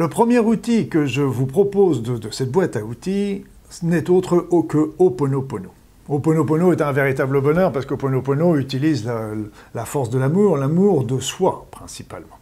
[0.00, 3.44] Le premier outil que je vous propose de, cette boîte à outils
[3.82, 5.68] n'est autre que Oponopono.
[6.08, 9.28] Oponopono est un véritable bonheur parce qu'Oponopono utilise la,
[9.74, 12.38] la force de l'amour, l'amour de soi principalement.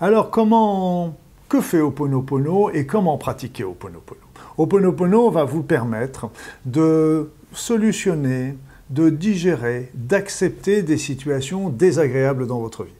[0.00, 1.16] Alors comment,
[1.48, 4.20] que fait Oponopono et comment pratiquer Oponopono?
[4.56, 6.30] Oponopono va vous permettre
[6.66, 8.56] de solutionner,
[8.90, 12.90] de digérer, d'accepter des situations désagréables dans votre vie.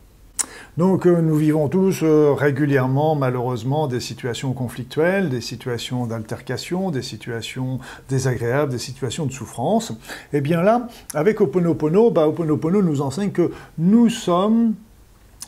[0.79, 7.03] Donc euh, nous vivons tous euh, régulièrement, malheureusement, des situations conflictuelles, des situations d'altercation, des
[7.03, 9.91] situations désagréables, des situations de souffrance.
[10.33, 14.75] Et eh bien là, avec Oponopono, bah, Oponopono nous enseigne que nous sommes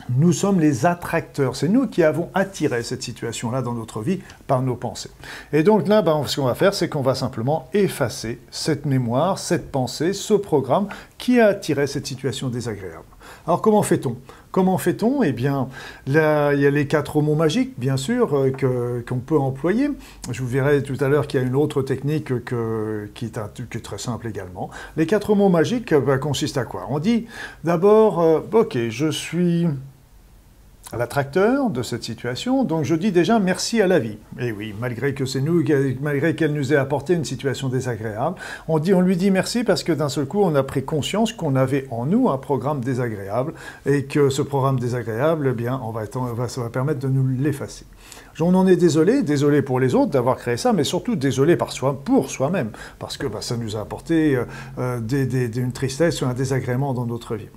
[0.09, 1.55] nous sommes les attracteurs.
[1.55, 5.11] C'est nous qui avons attiré cette situation-là dans notre vie par nos pensées.
[5.53, 9.39] Et donc là, ben, ce qu'on va faire, c'est qu'on va simplement effacer cette mémoire,
[9.39, 10.89] cette pensée, ce programme
[11.19, 13.05] qui a attiré cette situation désagréable.
[13.47, 14.17] Alors comment fait-on?
[14.53, 15.23] Comment fait-on?
[15.23, 15.69] Eh bien,
[16.09, 19.91] là, il y a les quatre mots magiques, bien sûr, euh, qu'on peut employer.
[20.31, 22.33] Je vous verrai tout à l'heure qu'il y a une autre technique
[23.15, 24.71] qui, est très simple également.
[24.97, 26.87] Les quatre mots magiques bah, consistent à quoi?
[26.91, 27.27] On dit
[27.63, 29.67] d'abord, euh, ok, je suis
[30.97, 32.65] l'attracteur de cette situation.
[32.65, 34.19] Donc je dis déjà merci à la vie.
[34.39, 35.63] Et oui, malgré que c'est nous,
[36.01, 38.37] malgré qu'elle nous ait apporté une situation désagréable,
[38.69, 41.33] on dit, on lui dit merci parce que d'un seul coup, on a pris conscience
[41.33, 43.55] qu'on avait en nous un programme désagréable
[43.87, 47.85] et que ce programme désagréable, eh bien, on va, ça va permettre de nous l'effacer.
[48.43, 51.73] On en est désolé, désolé pour les autres d'avoir créé ça, mais surtout désolé par
[51.73, 54.45] soi, pour soi-même, parce que bah, ça nous a apporté euh,
[54.79, 57.49] euh, une tristesse ou un désagrément dans notre vie.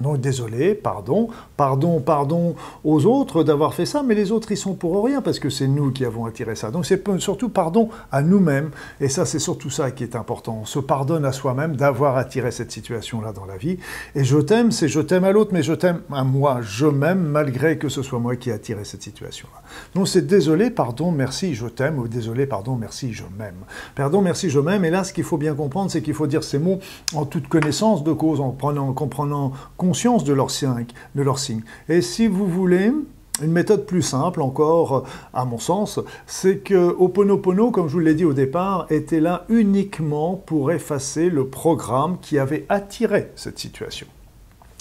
[0.00, 2.54] Donc désolé, pardon, pardon, pardon
[2.84, 5.66] aux autres d'avoir fait ça, mais les autres ils sont pour rien parce que c'est
[5.66, 6.70] nous qui avons attiré ça.
[6.70, 10.58] Donc c'est surtout pardon à nous-mêmes, et ça c'est surtout ça qui est important.
[10.62, 13.78] On se pardonne à soi-même d'avoir attiré cette situation-là dans la vie.
[14.14, 17.22] Et je t'aime, c'est je t'aime à l'autre, mais je t'aime à moi, je m'aime
[17.22, 19.62] malgré que ce soit moi qui ai attiré cette situation-là.
[19.94, 23.64] Donc c'est désolé, pardon, merci, je t'aime, ou désolé, pardon, merci, je m'aime.
[23.94, 24.84] Pardon, merci, je m'aime.
[24.84, 26.78] Et là, ce qu'il faut bien comprendre, c'est qu'il faut dire ces mots
[27.14, 29.52] en toute connaissance de cause, en prenant, en comprenant
[29.88, 30.86] de leur signe.
[31.14, 31.62] De leur signe.
[31.88, 32.92] Et si vous voulez,
[33.42, 38.14] une méthode plus simple encore, à mon sens, c'est que Oponopono, comme je vous l'ai
[38.14, 44.06] dit au départ, était là uniquement pour effacer le programme qui avait attiré cette situation.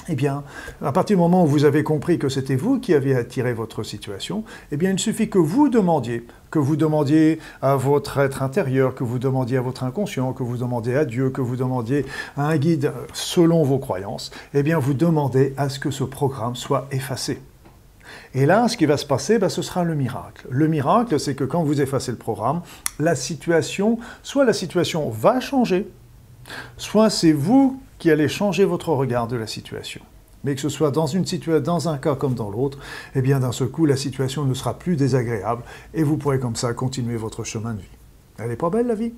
[0.09, 0.43] Eh bien,
[0.81, 3.83] à partir du moment où vous avez compris que c'était vous qui aviez attiré votre
[3.83, 8.95] situation, eh bien, il suffit que vous demandiez, que vous demandiez à votre être intérieur,
[8.95, 12.05] que vous demandiez à votre inconscient, que vous demandiez à Dieu, que vous demandiez
[12.37, 16.55] à un guide selon vos croyances, eh bien, vous demandez à ce que ce programme
[16.55, 17.41] soit effacé.
[18.33, 20.47] Et là, ce qui va se passer, ben, ce sera le miracle.
[20.49, 22.61] Le miracle, c'est que quand vous effacez le programme,
[22.97, 25.85] la situation, soit la situation va changer,
[26.77, 30.01] soit c'est vous qui allez changer votre regard de la situation.
[30.43, 31.25] Mais que ce soit dans, une
[31.61, 32.79] dans un cas comme dans l'autre,
[33.15, 35.63] eh bien d'un seul coup, la situation ne sera plus désagréable
[35.93, 37.87] et vous pourrez comme ça continuer votre chemin de vie.
[38.37, 39.13] Elle n'est pas belle la vie?